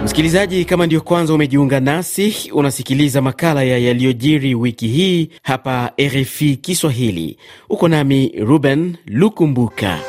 Msikilizaji, 0.04 0.66
kama 0.66 0.86
ndiyo 0.86 1.02
kwanza 1.02 1.34
umejiunga 1.34 1.80
nasi, 1.80 2.36
unasikiliza 2.54 3.22
makala 3.22 3.64
ya 3.64 3.78
yaliyojiri 3.78 4.56
wiki 4.56 4.88
hii 4.88 5.30
hapa 5.44 5.92
RFI 6.02 6.56
Kiswahili. 6.56 7.38
Uko 7.70 7.88
nami 7.88 8.32
Ruben 8.40 8.98
Lukumbuka. 9.06 10.00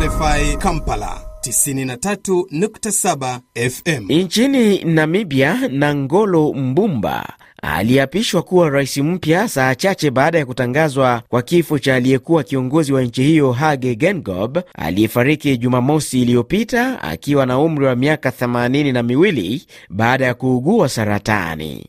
RFI 0.00 0.56
Kampala 0.56 1.25
93.7 1.50 3.40
FM. 3.70 4.04
Nchini 4.08 4.84
Namibia, 4.84 5.68
Nangolo 5.68 6.52
Mbumba 6.52 7.32
aliapishwa 7.62 8.42
kuwa 8.42 8.70
rais 8.70 8.96
mpya 8.96 9.48
saa 9.48 9.74
chache 9.74 10.10
baada 10.10 10.38
ya 10.38 10.46
kutangazwa 10.46 11.22
kwa 11.28 11.42
kifo 11.42 11.78
cha 11.78 11.94
aliyekuwa 11.94 12.42
kiongozi 12.42 12.92
wa 12.92 13.02
nchi 13.02 13.22
hiyo 13.22 13.52
Hage 13.52 13.94
Geingob 13.94 14.58
aliyefariki 14.74 15.56
Jumamosi 15.56 16.22
iliyopita 16.22 17.02
akiwa 17.02 17.46
na 17.46 17.58
umri 17.58 17.86
wa 17.86 17.96
miaka 17.96 18.30
themanini 18.32 18.92
na 18.92 19.02
miwili 19.02 19.66
baada 19.90 20.24
ya 20.26 20.34
kuugua 20.34 20.88
saratani. 20.88 21.86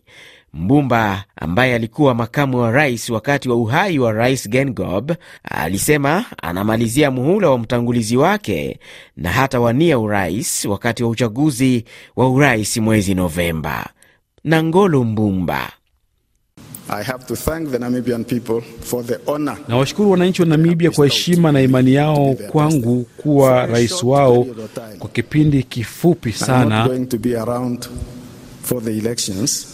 Mbumba 0.58 1.24
ambaye 1.36 1.76
alikuwa 1.76 2.16
makamu 2.16 2.58
wa 2.58 2.72
rais 2.72 3.10
wakati 3.10 3.50
wa 3.50 3.56
uhai 3.56 4.00
wa 4.00 4.12
rais 4.12 4.50
Gengob 4.50 5.12
alisema 5.44 6.26
anamalizia 6.44 7.12
muhula 7.12 7.50
wa 7.50 7.58
mtangulizi 7.60 8.18
wake 8.18 8.80
na 9.18 9.30
hata 9.30 9.60
wania 9.60 10.00
urais 10.00 10.66
wakati 10.66 11.04
wa 11.04 11.10
uchaguzi 11.10 11.86
wa 12.16 12.30
urais 12.30 12.78
mwezi 12.78 13.16
Novemba. 13.16 13.90
Nangolo 14.44 15.04
Mbumba 15.04 15.72
Nawashukuru 19.68 20.12
wananchi 20.12 20.42
wa 20.42 20.48
Namibia 20.48 20.92
kwa 20.92 21.06
heshima 21.06 21.52
na 21.52 21.62
imani 21.62 21.94
yao 21.94 22.36
kwangu 22.52 23.06
kuwa 23.18 23.66
rais 23.66 24.04
wao 24.04 24.46
kwa 25.00 25.10
kipindi 25.10 25.64
kifupi 25.64 26.32
sana. 26.32 26.90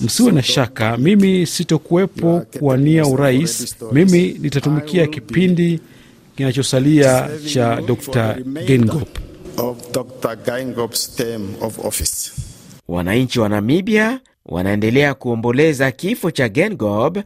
Msiwe 0.01 0.31
na 0.31 0.43
shaka, 0.43 0.97
mimi 0.97 1.45
sitokuwepo 1.45 2.41
kuwania 2.59 3.05
urais. 3.05 3.75
Mimi 3.91 4.35
nitatumikia 4.39 5.07
kipindi 5.07 5.79
kinachosalia 6.37 7.29
cha 7.53 7.81
Dr. 7.81 8.35
Geingob. 8.67 9.07
Wananchi 12.87 13.39
wa 13.39 13.49
Namibia 13.49 14.19
wanaendelea 14.45 15.13
kuomboleza 15.13 15.91
kifo 15.91 16.31
cha 16.31 16.49
Geingob 16.49 17.17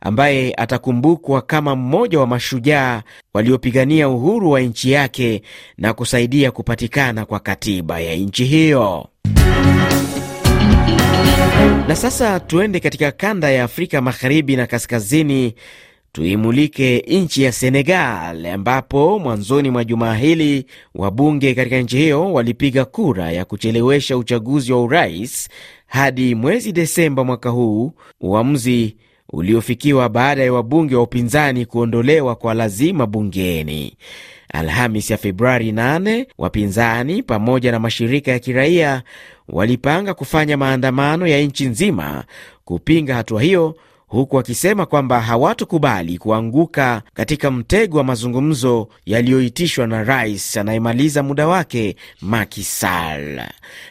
ambaye 0.00 0.54
atakumbukwa 0.56 1.42
kama 1.42 1.76
mmoja 1.76 2.20
wa 2.20 2.26
mashujaa 2.26 3.02
waliopigania 3.34 4.08
uhuru 4.08 4.50
wa 4.50 4.60
nchi 4.60 4.90
yake 4.92 5.42
na 5.78 5.94
kusaidia 5.94 6.50
kupatikana 6.50 7.24
kwa 7.26 7.40
katiba 7.40 8.00
ya 8.00 8.14
nchi 8.16 8.44
hiyo. 8.44 9.08
Na 11.88 11.96
sasa 11.96 12.40
tuende 12.40 12.80
katika 12.80 13.12
kanda 13.12 13.50
ya 13.50 13.64
Afrika 13.64 14.00
magharibi 14.00 14.56
na 14.56 14.66
kaskazini, 14.66 15.54
tuimulike 16.12 17.04
nchi 17.08 17.42
ya 17.42 17.52
Senegal 17.52 18.46
ambapo 18.46 19.18
mwanzoni 19.18 19.70
mwa 19.70 19.84
jumaa 19.84 20.14
hili 20.14 20.66
wabunge 20.94 21.54
katika 21.54 21.78
nchi 21.78 21.96
hiyo 21.96 22.32
walipiga 22.32 22.84
kura 22.84 23.32
ya 23.32 23.44
kuchelewesha 23.44 24.16
uchaguzi 24.16 24.72
wa 24.72 24.82
urais 24.82 25.48
hadi 25.86 26.34
mwezi 26.34 26.72
Desemba 26.72 27.24
mwaka 27.24 27.50
huu, 27.50 27.92
uamuzi 28.20 28.96
uliofikiwa 29.32 30.08
baada 30.08 30.42
ya 30.44 30.52
wabunge 30.52 30.96
wa 30.96 31.02
upinzani 31.02 31.66
kuondolewa 31.66 32.34
kwa 32.34 32.54
lazima 32.54 33.06
bungeni. 33.06 33.96
Alhamis 34.52 35.10
ya 35.10 35.16
Februari 35.16 35.72
8 35.72 36.26
wapinzani 36.38 37.22
pamoja 37.22 37.72
na 37.72 37.78
mashirika 37.78 38.30
ya 38.30 38.38
kiraia 38.38 39.02
walipanga 39.48 40.14
kufanya 40.14 40.56
maandamano 40.56 41.26
ya 41.26 41.40
nchi 41.40 41.66
nzima 41.66 42.24
kupinga 42.64 43.14
hatua 43.14 43.42
hiyo, 43.42 43.76
huku 44.06 44.36
wakisema 44.36 44.86
kwamba 44.86 45.20
hawatokubali 45.20 46.18
kuanguka 46.18 47.02
katika 47.14 47.50
mtego 47.50 47.98
wa 47.98 48.04
mazungumzo 48.04 48.88
yaliyoitishwa 49.06 49.86
na 49.86 50.04
rais 50.04 50.56
anayemaliza 50.56 51.22
muda 51.22 51.46
wake 51.48 51.96
Macky 52.20 52.62
Sall. 52.62 53.40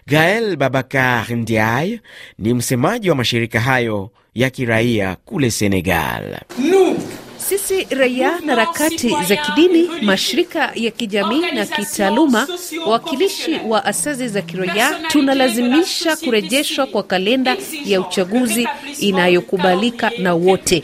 Gael 0.08 0.56
Babakar 0.56 1.32
Ndiaye 1.32 2.02
ni 2.40 2.54
msemaji 2.54 3.10
wa 3.10 3.16
mashirika 3.16 3.60
hayo 3.60 4.10
ya 4.36 4.50
kiraia 4.50 5.16
kule 5.26 5.52
Senegal. 5.52 6.40
Sisi 7.70 7.96
raia 7.96 8.40
na 8.40 8.56
harakati 8.56 9.10
za 9.28 9.36
kidini, 9.36 9.90
mashirika 10.02 10.72
ya 10.76 10.92
kijamii 10.92 11.52
na 11.52 11.66
kitaaluma, 11.66 12.48
wawakilishi 12.86 13.60
wa 13.68 13.86
asasi 13.86 14.28
za 14.28 14.42
kiraia, 14.42 15.00
tunalazimisha 15.08 16.16
kurejeshwa 16.16 16.86
kwa 16.86 17.04
kalenda 17.04 17.58
ya 17.86 18.02
uchaguzi 18.02 18.68
inayokubalika 19.00 20.12
na 20.18 20.34
wote. 20.34 20.84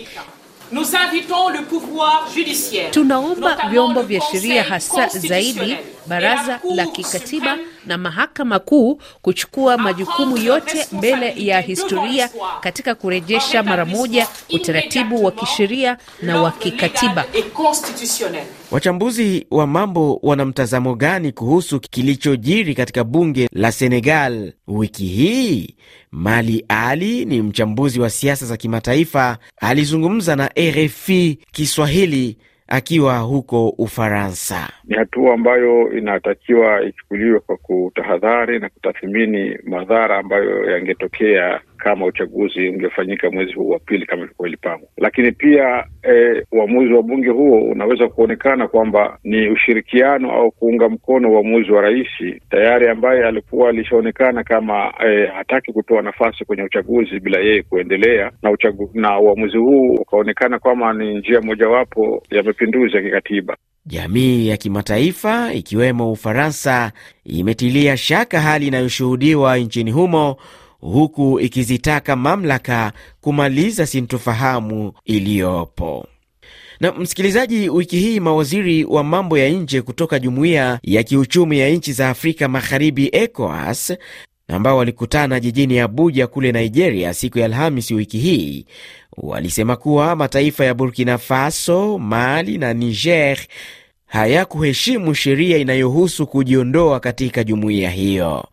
Tunaomba 2.91 3.55
vyombo 3.69 4.01
vya 4.01 4.21
sheria, 4.21 4.63
hasa 4.63 5.07
zaidi 5.07 5.77
baraza 6.07 6.59
la 6.75 6.85
kikatiba 6.85 7.57
na 7.85 7.97
mahakama 7.97 8.59
kuu 8.59 8.99
kuchukua 9.21 9.77
majukumu 9.77 10.37
yote 10.37 10.87
mbele 10.91 11.33
ya 11.37 11.61
historia 11.61 12.29
katika 12.61 12.95
kurejesha 12.95 13.63
mara 13.63 13.85
moja 13.85 14.27
utaratibu 14.49 15.25
wa 15.25 15.31
kisheria 15.31 15.97
na 16.21 16.41
wa 16.41 16.51
kikatiba. 16.51 17.25
Wachambuzi 18.71 19.47
wa 19.51 19.67
mambo 19.67 20.19
wana 20.23 20.45
mtazamo 20.45 20.95
gani 20.95 21.31
kuhusu 21.31 21.79
kilichojiri 21.79 22.75
katika 22.75 23.03
bunge 23.03 23.49
la 23.51 23.71
Senegal 23.71 24.53
wiki 24.67 25.05
hii? 25.05 25.75
Mali 26.11 26.65
Ali 26.67 27.25
ni 27.25 27.41
mchambuzi 27.41 27.99
wa 27.99 28.09
siasa 28.09 28.45
za 28.45 28.57
kimataifa, 28.57 29.37
alizungumza 29.61 30.35
na 30.35 30.49
RFI 30.59 31.39
Kiswahili 31.51 32.37
akiwa 32.67 33.17
huko 33.17 33.69
Ufaransa. 33.69 34.69
Ni 34.83 34.95
hatua 34.97 35.33
ambayo 35.33 35.91
inatakiwa 35.97 36.83
ichukuliwe 36.83 37.39
kwa 37.39 37.57
kutahadhari 37.57 38.59
na 38.59 38.69
kutathmini 38.69 39.57
madhara 39.63 40.17
ambayo 40.17 40.71
yangetokea 40.71 41.61
kama 41.85 42.05
uchaguzi 42.05 42.69
ungefanyika 42.69 43.31
mwezi 43.31 43.53
huu 43.53 43.69
wa 43.69 43.79
pili 43.79 44.05
kama 44.05 44.23
ilikuwa 44.23 44.47
ilipangwa. 44.47 44.87
Lakini 44.97 45.31
pia 45.31 45.85
uamuzi 46.51 46.93
wa 46.93 47.03
bunge 47.03 47.29
huo 47.29 47.59
unaweza 47.61 48.07
kuonekana 48.07 48.67
kwamba 48.67 49.17
ni 49.23 49.49
ushirikiano 49.49 50.31
au 50.31 50.51
kuunga 50.51 50.89
mkono 50.89 51.31
uamuzi 51.31 51.71
wa 51.71 51.81
rais 51.81 52.07
tayari, 52.49 52.87
ambaye 52.87 53.25
alikuwa 53.25 53.69
alishaonekana 53.69 54.43
kama 54.43 54.93
e, 55.07 55.25
hataki 55.25 55.73
kutoa 55.73 56.01
nafasi 56.01 56.45
kwenye 56.45 56.63
uchaguzi 56.63 57.19
bila 57.19 57.39
yeye 57.39 57.63
kuendelea 57.63 58.31
na 58.41 58.51
uchagu, 58.51 58.91
na 58.93 59.19
uamuzi 59.19 59.57
huu 59.57 59.93
ukaonekana 59.93 60.59
kwamba 60.59 60.93
ni 60.93 61.17
njia 61.19 61.41
mojawapo 61.41 62.23
ya 62.31 62.43
mapinduzi 62.43 62.95
ya 62.95 63.01
kikatiba. 63.03 63.57
Jamii 63.85 64.47
ya 64.47 64.57
kimataifa 64.57 65.53
ikiwemo 65.53 66.11
Ufaransa 66.11 66.91
imetilia 67.25 67.97
shaka 67.97 68.41
hali 68.41 68.67
inayoshuhudiwa 68.67 69.57
nchini 69.57 69.91
humo 69.91 70.37
huku 70.79 71.39
ikizitaka 71.39 72.15
mamlaka 72.15 72.93
kumaliza 73.21 73.85
sintofahamu 73.85 74.93
iliyopo. 75.05 76.07
Na 76.79 76.91
msikilizaji, 76.91 77.69
wiki 77.69 77.97
hii 77.99 78.19
mawaziri 78.19 78.83
wa 78.85 79.03
mambo 79.03 79.37
ya 79.37 79.49
nje 79.49 79.81
kutoka 79.81 80.19
jumuiya 80.19 80.79
ya 80.83 81.03
kiuchumi 81.03 81.59
ya 81.59 81.69
nchi 81.69 81.93
za 81.93 82.09
Afrika 82.09 82.47
Magharibi, 82.47 83.09
ECOWAS, 83.13 83.93
ambao 84.47 84.77
walikutana 84.77 85.39
jijini 85.39 85.79
Abuja 85.79 86.27
kule 86.27 86.51
Nigeria 86.51 87.13
siku 87.13 87.39
ya 87.39 87.45
Alhamisi 87.45 87.93
wiki 87.93 88.17
hii 88.17 88.65
walisema 89.17 89.75
kuwa 89.75 90.15
mataifa 90.15 90.65
ya 90.65 90.73
Burkina 90.73 91.17
Faso, 91.17 91.97
Mali 91.97 92.57
na 92.57 92.73
Niger 92.73 93.37
hayakuheshimu 94.05 95.13
sheria 95.15 95.57
inayohusu 95.57 96.27
kujiondoa 96.27 96.99
katika 96.99 97.43
jumuiya 97.43 97.89
hiyo. 97.89 98.45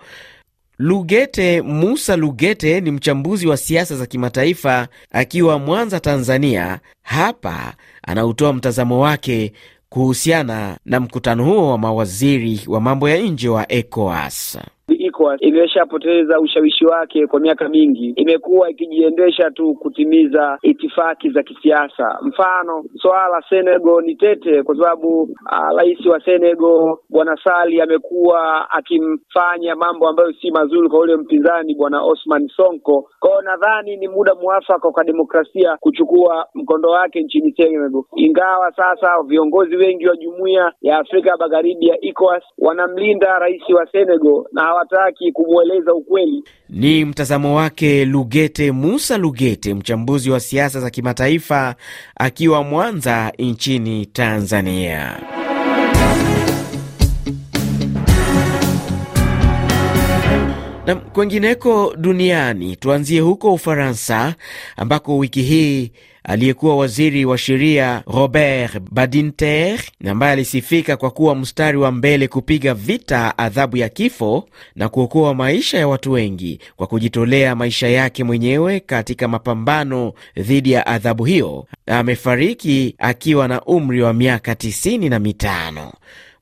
Lugete 0.84 1.62
Musa 1.62 2.16
Lugete 2.16 2.80
ni 2.80 2.90
mchambuzi 2.90 3.46
wa 3.46 3.56
siasa 3.56 3.96
za 3.96 4.06
kimataifa 4.06 4.88
akiwa 5.10 5.58
Mwanza, 5.58 6.00
Tanzania. 6.00 6.80
Hapa 7.02 7.74
anautoa 8.02 8.52
mtazamo 8.52 9.00
wake 9.00 9.52
kuhusiana 9.88 10.78
na 10.84 11.00
mkutano 11.00 11.44
huo 11.44 11.70
wa 11.70 11.78
mawaziri 11.78 12.60
wa 12.66 12.80
mambo 12.80 13.08
ya 13.08 13.16
nje 13.18 13.48
wa 13.48 13.72
ECOWAS. 13.72 14.58
ECOWAS 14.88 15.40
imeshapoteza 15.42 16.40
ushawishi 16.40 16.86
wake 16.86 17.26
kwa 17.26 17.40
miaka 17.40 17.68
mingi, 17.68 18.08
imekuwa 18.16 18.70
ikijiendesha 18.70 19.50
tu 19.50 19.74
kutimiza 19.74 20.58
itifaki 20.62 21.30
za 21.30 21.42
kisiasa. 21.42 22.18
Mfano, 22.22 22.84
swala 23.02 23.28
la 23.28 23.42
Senegal 23.48 24.02
ni 24.04 24.14
tete, 24.16 24.62
kwa 24.62 24.76
sababu 24.76 25.28
rais 25.76 26.06
wa 26.06 26.20
Senegal 26.24 26.96
bwana 27.10 27.36
Sali 27.44 27.80
amekuwa 27.80 28.70
akimfanya 28.70 29.76
mambo 29.76 30.08
ambayo 30.08 30.32
si 30.32 30.50
mazuri 30.50 30.88
kwa 30.88 30.98
ule 31.00 31.16
mpinzani 31.16 31.74
bwana 31.74 32.02
Osman 32.02 32.48
Sonko. 32.56 33.08
Kwao 33.20 33.42
nadhani 33.42 33.96
ni 33.96 34.08
muda 34.08 34.34
mwafaka 34.34 34.90
kwa 34.90 35.04
demokrasia 35.04 35.76
kuchukua 35.80 36.46
mkondo 36.54 36.88
wake 36.88 37.22
nchini 37.22 37.52
Senegal, 37.52 38.02
ingawa 38.16 38.72
sasa 38.76 39.22
viongozi 39.26 39.76
wengi 39.76 40.06
wa 40.08 40.16
jumuiya 40.16 40.72
ya 40.80 40.98
Afrika 40.98 41.36
Magharibi 41.36 41.86
ya 41.88 42.04
ECOWAS 42.04 42.42
wanamlinda 42.58 43.38
rais 43.38 43.62
wa 43.70 43.86
Senegal 43.86 44.44
na 44.52 44.72
hawataki 44.73 45.33
kumweleza 45.33 45.95
ukweli. 45.95 46.45
Ni 46.69 47.05
mtazamo 47.05 47.57
wake 47.57 48.05
Lugete 48.05 48.73
Musa 48.73 49.19
Lugete, 49.19 49.75
mchambuzi 49.75 50.31
wa 50.31 50.41
siasa 50.41 50.81
za 50.81 50.91
kimataifa 50.91 51.75
akiwa 52.17 52.62
Mwanza 52.64 53.33
nchini 53.38 54.07
Tanzania. 54.07 55.17
Na 60.86 60.94
kwengineko 60.94 61.94
duniani, 61.96 62.76
tuanzie 62.76 63.20
huko 63.20 63.54
Ufaransa 63.54 64.34
ambako 64.76 65.18
wiki 65.18 65.42
hii 65.42 65.92
aliyekuwa 66.24 66.76
waziri 66.76 67.24
wa 67.24 67.38
sheria 67.38 68.02
Robert 68.06 68.80
Badinter 68.90 69.80
ambaye 70.10 70.32
alisifika 70.32 70.96
kwa 70.96 71.10
kuwa 71.10 71.34
mstari 71.34 71.78
wa 71.78 71.92
mbele 71.92 72.28
kupiga 72.28 72.74
vita 72.74 73.38
adhabu 73.38 73.76
ya 73.76 73.88
kifo 73.88 74.48
na 74.76 74.88
kuokoa 74.88 75.34
maisha 75.34 75.78
ya 75.78 75.88
watu 75.88 76.12
wengi 76.12 76.60
kwa 76.76 76.86
kujitolea 76.86 77.54
maisha 77.54 77.88
yake 77.88 78.24
mwenyewe 78.24 78.80
katika 78.80 79.28
mapambano 79.28 80.12
dhidi 80.36 80.72
ya 80.72 80.86
adhabu 80.86 81.24
hiyo, 81.24 81.66
amefariki 81.86 82.94
akiwa 82.98 83.48
na 83.48 83.60
umri 83.62 84.02
wa 84.02 84.12
miaka 84.12 84.54
tisini 84.54 85.08
na 85.08 85.18
mitano. 85.18 85.92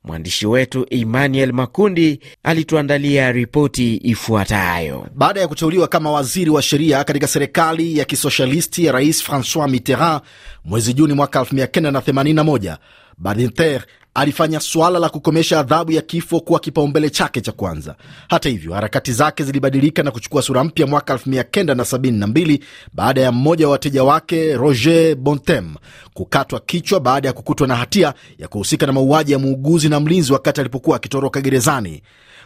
Mwandishi 0.03 0.47
wetu 0.47 0.85
Emmanuel 0.89 1.53
Makundi 1.53 2.19
alituandalia 2.43 3.31
ripoti 3.31 3.95
ifuatayo. 4.03 5.07
Baada 5.15 5.39
ya 5.41 5.47
kuteuliwa 5.47 5.87
kama 5.87 6.11
waziri 6.11 6.49
wa 6.49 6.61
sheria 6.61 7.03
katika 7.03 7.27
serikali 7.27 7.97
ya 7.97 8.05
kisoshalisti 8.05 8.85
ya 8.85 8.91
Rais 8.91 9.23
Francois 9.23 9.71
Mitterrand 9.71 10.21
mwezi 10.65 10.93
Juni 10.93 11.13
mwaka 11.13 11.39
1981, 11.39 12.77
Badinter 13.17 13.81
alifanya 14.13 14.59
suala 14.59 14.99
la 14.99 15.09
kukomesha 15.09 15.59
adhabu 15.59 15.91
ya 15.91 16.01
kifo 16.01 16.39
kuwa 16.39 16.59
kipaumbele 16.59 17.09
chake 17.09 17.41
cha 17.41 17.51
kwanza. 17.51 17.95
Hata 18.29 18.49
hivyo, 18.49 18.73
harakati 18.73 19.11
zake 19.13 19.43
zilibadilika 19.43 20.03
na 20.03 20.11
kuchukua 20.11 20.41
sura 20.41 20.63
mpya 20.63 20.87
mwaka 20.87 21.13
1972 21.13 22.59
baada 22.93 23.21
ya 23.21 23.31
mmoja 23.31 23.65
wa 23.65 23.71
wateja 23.71 24.03
wake 24.03 24.57
Roger 24.57 25.15
Bontem 25.15 25.75
kukatwa 26.13 26.59
kichwa 26.59 26.99
baada 26.99 27.27
ya 27.27 27.33
kukutwa 27.33 27.67
na 27.67 27.75
hatia 27.75 28.13
ya 28.37 28.47
kuhusika 28.47 28.85
na 28.85 28.93
mauaji 28.93 29.31
ya 29.31 29.39
muuguzi 29.39 29.89
na 29.89 29.99
mlinzi 29.99 30.33
wakati 30.33 30.61
alipokuwa 30.61 30.95
akitoroka 30.95 31.41
gerezani. 31.41 32.01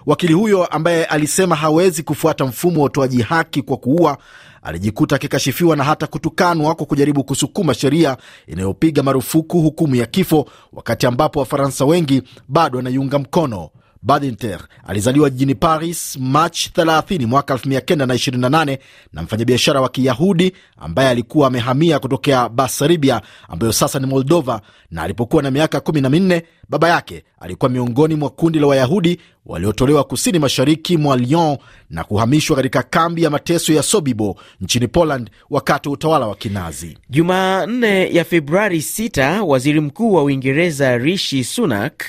Wakili 0.06 0.34
huyo 0.34 0.66
ambaye 0.66 1.06
alisema 1.06 1.56
hawezi 1.56 2.04
kufuata 2.04 2.46
mfumo 2.46 2.80
wa 2.80 2.86
utoaji 2.86 3.22
haki 3.22 3.62
kwa 3.62 3.78
kuua 3.78 4.18
alijikuta 4.66 5.16
akikashifiwa 5.16 5.76
na 5.76 5.84
hata 5.84 6.08
kutukanwa 6.08 6.76
kwa 6.76 6.86
kujaribu 6.86 7.24
kusukuma 7.24 7.74
sheria 7.74 8.18
inayopiga 8.48 9.04
marufuku 9.04 9.62
hukumu 9.62 9.96
ya 9.96 10.06
kifo, 10.06 10.50
wakati 10.74 11.06
ambapo 11.06 11.40
Wafaransa 11.40 11.86
wengi 11.86 12.24
bado 12.48 12.78
wanaiunga 12.78 13.20
mkono. 13.20 13.70
Badinter 14.06 14.60
alizaliwa 14.88 15.30
jijini 15.30 15.56
Paris 15.56 16.18
Machi 16.22 16.72
30 16.76 17.26
mwaka 17.26 17.54
1928 17.54 18.78
na 19.14 19.24
mfanyabiashara 19.24 19.82
wa 19.82 19.90
Kiyahudi 19.90 20.52
ambaye 20.78 21.10
alikuwa 21.10 21.48
amehamia 21.48 22.00
kutokea 22.00 22.50
Basaribia 22.50 23.22
ambayo 23.50 23.74
sasa 23.74 24.00
ni 24.00 24.08
Moldova, 24.08 24.62
na 24.92 25.02
alipokuwa 25.04 25.44
na 25.44 25.52
miaka 25.52 25.78
14 25.78 26.42
baba 26.70 26.90
yake 26.90 27.24
alikuwa 27.40 27.70
miongoni 27.72 28.16
mwa 28.16 28.30
kundi 28.30 28.60
la 28.60 28.68
Wayahudi 28.68 29.20
waliotolewa 29.46 30.04
kusini 30.04 30.40
mashariki 30.40 30.98
mwa 30.98 31.18
Lyon 31.18 31.58
na 31.90 32.04
kuhamishwa 32.04 32.56
katika 32.56 32.84
kambi 32.84 33.24
ya 33.24 33.30
mateso 33.30 33.74
ya 33.74 33.84
Sobibo 33.84 34.38
nchini 34.62 34.88
Poland 34.88 35.30
wakati 35.50 35.90
wa 35.90 35.94
utawala 35.94 36.28
wa 36.28 36.36
Kinazi. 36.36 36.98
Jumanne 37.10 38.14
ya 38.14 38.24
Februari 38.26 38.78
6 38.80 39.40
waziri 39.40 39.80
mkuu 39.80 40.14
wa 40.14 40.24
Uingereza 40.24 40.98
Rishi 40.98 41.44
Sunak 41.44 42.04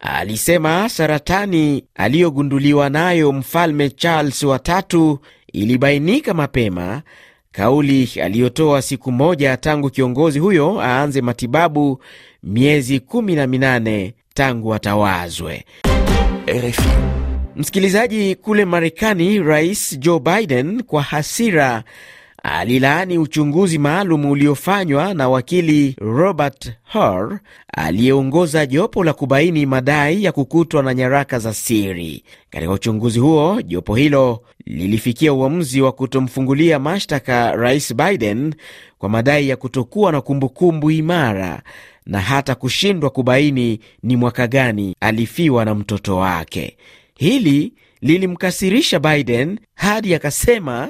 alisema 0.00 0.88
saratani 0.88 1.84
aliyogunduliwa 1.94 2.88
nayo 2.90 3.32
mfalme 3.32 3.90
Charles 3.90 4.42
watatu 4.42 5.18
ilibainika 5.52 6.34
mapema, 6.34 7.02
kauli 7.52 8.10
aliyotoa 8.22 8.82
siku 8.82 9.12
moja 9.12 9.56
tangu 9.56 9.90
kiongozi 9.90 10.38
huyo 10.38 10.80
aanze 10.80 11.20
matibabu 11.20 12.02
miezi 12.42 13.00
kumi 13.00 13.34
na 13.34 13.46
minane 13.46 14.14
tangu 14.34 14.74
atawazwe. 14.74 15.64
RFI. 16.48 16.88
Msikilizaji, 17.56 18.34
kule 18.34 18.64
Marekani, 18.64 19.38
Rais 19.42 19.98
Joe 19.98 20.20
Biden 20.20 20.82
kwa 20.82 21.02
hasira 21.02 21.84
alilaani 22.42 23.18
uchunguzi 23.18 23.78
maalum 23.78 24.24
uliofanywa 24.26 25.14
na 25.14 25.28
wakili 25.28 25.96
Robert 26.00 26.72
Hur 26.92 27.38
aliyeongoza 27.76 28.66
jopo 28.66 29.04
la 29.04 29.12
kubaini 29.12 29.66
madai 29.66 30.24
ya 30.24 30.32
kukutwa 30.32 30.82
na 30.82 30.94
nyaraka 30.94 31.38
za 31.38 31.54
siri. 31.54 32.24
Katika 32.50 32.72
uchunguzi 32.72 33.18
huo, 33.18 33.62
jopo 33.62 33.94
hilo 33.94 34.42
lilifikia 34.66 35.32
uamuzi 35.32 35.80
wa 35.80 35.92
kutomfungulia 35.92 36.78
mashtaka 36.78 37.56
Rais 37.56 37.94
Biden 37.94 38.54
kwa 38.98 39.08
madai 39.08 39.48
ya 39.48 39.56
kutokuwa 39.56 40.12
na 40.12 40.20
kumbukumbu 40.20 40.90
imara 40.90 41.62
na 42.06 42.20
hata 42.20 42.54
kushindwa 42.54 43.10
kubaini 43.10 43.80
ni 44.02 44.16
mwaka 44.16 44.46
gani 44.46 44.96
alifiwa 45.00 45.64
na 45.64 45.74
mtoto 45.74 46.16
wake. 46.16 46.76
Hili 47.16 47.72
lilimkasirisha 48.00 48.98
Biden 49.00 49.58
hadi 49.74 50.14
akasema 50.14 50.88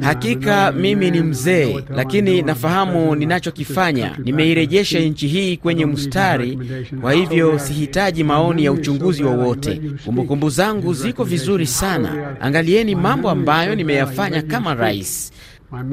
Hakika 0.00 0.72
mimi 0.72 1.10
ni 1.10 1.20
mzee, 1.22 1.76
lakini 1.96 2.42
nafahamu 2.42 3.14
ninachokifanya. 3.14 4.16
Nimeirejesha 4.24 4.98
nchi 5.00 5.28
hii 5.28 5.56
kwenye 5.56 5.86
mstari, 5.86 6.58
kwa 7.00 7.12
hivyo 7.12 7.58
sihitaji 7.58 8.24
maoni 8.24 8.64
ya 8.64 8.72
uchunguzi 8.72 9.24
wowote. 9.24 9.80
Kumbukumbu 10.04 10.50
zangu 10.50 10.94
ziko 10.94 11.24
vizuri 11.24 11.66
sana. 11.66 12.36
Angalieni 12.40 12.94
mambo 12.94 13.30
ambayo 13.30 13.74
nimeyafanya 13.74 14.42
kama 14.42 14.74
rais. 14.74 15.32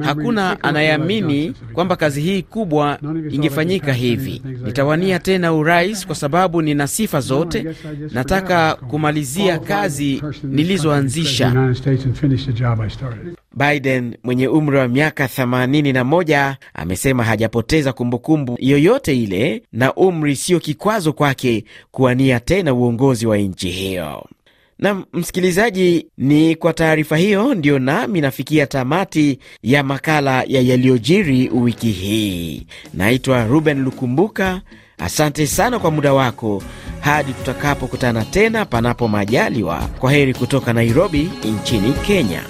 Hakuna 0.02 0.62
anayeamini 0.62 1.54
kwamba 1.72 1.96
kazi 1.96 2.20
hii 2.20 2.42
kubwa 2.42 2.98
ingefanyika 3.30 3.92
hivi. 3.92 4.42
Nitawania 4.64 5.18
tena 5.18 5.52
urais 5.52 6.06
kwa 6.06 6.14
sababu 6.14 6.62
nina 6.62 6.86
sifa 6.86 7.20
zote. 7.20 7.66
Nataka 8.12 8.74
kumalizia 8.74 9.58
kazi 9.58 10.22
nilizoanzisha. 10.42 11.74
Biden 13.56 14.16
mwenye 14.22 14.48
umri 14.48 14.76
wa 14.76 14.88
miaka 14.88 15.24
81 15.26 16.54
amesema 16.74 17.24
hajapoteza 17.24 17.92
kumbukumbu 17.92 18.56
yoyote 18.60 19.16
ile, 19.22 19.62
na 19.72 19.94
umri 19.94 20.36
sio 20.36 20.60
kikwazo 20.60 21.12
kwake 21.12 21.64
kuwania 21.90 22.40
tena 22.40 22.74
uongozi 22.74 23.26
wa 23.26 23.38
nchi 23.38 23.70
hiyo. 23.70 24.26
Na 24.82 25.02
msikilizaji, 25.12 26.06
ni 26.18 26.56
kwa 26.56 26.72
taarifa 26.72 27.16
hiyo 27.16 27.54
ndiyo 27.54 27.78
nami 27.78 28.20
nafikia 28.20 28.66
tamati 28.66 29.38
ya 29.62 29.82
makala 29.82 30.42
ya 30.46 30.60
yaliyojiri 30.60 31.48
wiki 31.54 31.90
hii. 31.90 32.66
Naitwa 32.94 33.44
Ruben 33.46 33.82
Lukumbuka. 33.84 34.60
Asante 34.98 35.46
sana 35.46 35.78
kwa 35.78 35.90
muda 35.90 36.12
wako. 36.12 36.62
Hadi 37.00 37.32
tutakapokutana 37.32 38.24
tena, 38.24 38.64
panapo 38.64 39.08
majaliwa. 39.08 39.88
Kwa 39.98 40.12
heri 40.12 40.34
kutoka 40.34 40.72
Nairobi 40.72 41.30
nchini 41.44 41.92
Kenya. 41.92 42.42